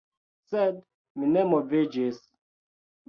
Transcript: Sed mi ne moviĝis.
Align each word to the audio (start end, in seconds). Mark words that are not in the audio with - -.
Sed 0.53 0.79
mi 1.19 1.29
ne 1.35 1.43
moviĝis. 1.53 2.21